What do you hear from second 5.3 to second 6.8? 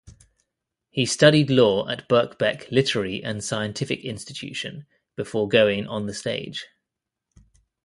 going on the stage.